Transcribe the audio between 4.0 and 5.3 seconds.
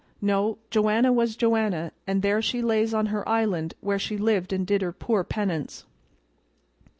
lived and did her poor